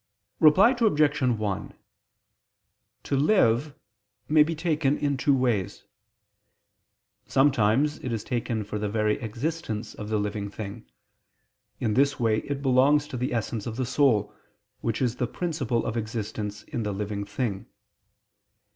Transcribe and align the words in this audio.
Reply 0.39 0.71
Obj. 0.79 1.21
1: 1.21 1.73
"To 3.03 3.15
live" 3.15 3.75
may 4.27 4.41
be 4.41 4.55
taken 4.55 4.97
in 4.97 5.15
two 5.15 5.35
ways. 5.35 5.85
Sometimes 7.27 7.99
it 7.99 8.11
is 8.11 8.23
taken 8.23 8.63
for 8.63 8.79
the 8.79 8.89
very 8.89 9.21
existence 9.21 9.93
of 9.93 10.09
the 10.09 10.17
living 10.17 10.49
thing: 10.49 10.87
in 11.79 11.93
this 11.93 12.19
way 12.19 12.39
it 12.39 12.63
belongs 12.63 13.07
to 13.09 13.17
the 13.17 13.31
essence 13.31 13.67
of 13.67 13.75
the 13.75 13.85
soul, 13.85 14.33
which 14.79 15.03
is 15.03 15.17
the 15.17 15.27
principle 15.27 15.85
of 15.85 15.95
existence 15.95 16.63
in 16.63 16.81
the 16.81 16.93
living 16.93 17.23
thing. 17.23 17.67